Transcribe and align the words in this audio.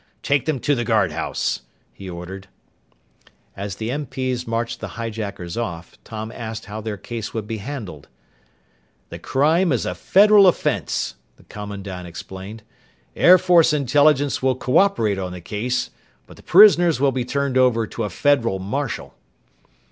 Take 0.23 0.45
them 0.47 0.59
to 0.61 0.73
the 0.73 0.83
guardhouse," 0.83 1.61
he 1.93 2.09
ordered. 2.09 2.47
As 3.55 3.75
the 3.75 3.89
MP's 3.89 4.47
marched 4.47 4.79
the 4.79 4.97
hijackers 4.97 5.57
off, 5.57 5.95
Tom 6.03 6.31
asked 6.31 6.65
how 6.65 6.81
their 6.81 6.97
case 6.97 7.35
would 7.35 7.45
be 7.45 7.57
handled. 7.57 8.07
"The 9.09 9.19
crime 9.19 9.71
is 9.71 9.85
a 9.85 9.93
federal 9.93 10.47
offense," 10.47 11.13
the 11.35 11.43
commandant 11.43 12.07
explained. 12.07 12.63
"Air 13.15 13.37
Force 13.37 13.73
Intelligence 13.73 14.41
will 14.41 14.55
co 14.55 14.79
operate 14.79 15.19
on 15.19 15.33
the 15.33 15.39
case, 15.39 15.91
but 16.25 16.35
the 16.35 16.41
prisoners 16.41 16.99
will 16.99 17.11
be 17.11 17.23
turned 17.23 17.55
over 17.55 17.85
to 17.85 18.03
a 18.03 18.09
federal 18.09 18.57
marshal." 18.57 19.13